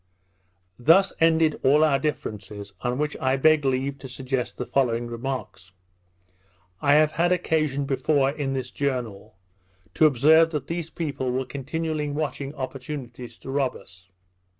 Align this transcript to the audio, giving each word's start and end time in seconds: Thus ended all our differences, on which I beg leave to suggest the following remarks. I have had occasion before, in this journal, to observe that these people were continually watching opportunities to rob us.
Thus 0.79 1.13
ended 1.19 1.59
all 1.63 1.83
our 1.83 1.99
differences, 1.99 2.73
on 2.81 2.97
which 2.97 3.15
I 3.21 3.37
beg 3.37 3.63
leave 3.63 3.99
to 3.99 4.09
suggest 4.09 4.57
the 4.57 4.65
following 4.65 5.05
remarks. 5.05 5.73
I 6.81 6.93
have 6.95 7.11
had 7.11 7.31
occasion 7.31 7.85
before, 7.85 8.31
in 8.31 8.53
this 8.53 8.71
journal, 8.71 9.35
to 9.93 10.07
observe 10.07 10.49
that 10.53 10.65
these 10.65 10.89
people 10.89 11.31
were 11.31 11.45
continually 11.45 12.09
watching 12.09 12.55
opportunities 12.55 13.37
to 13.37 13.51
rob 13.51 13.75
us. 13.75 14.09